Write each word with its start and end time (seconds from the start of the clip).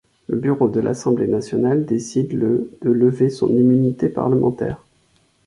Le 0.27 0.35
bureau 0.35 0.67
de 0.67 0.79
l'Assemblée 0.79 1.27
nationale 1.27 1.85
décide 1.85 2.33
le 2.33 2.71
de 2.81 2.89
lever 2.89 3.29
son 3.29 3.49
immunité 3.49 4.09
parlementaire. 4.09 4.83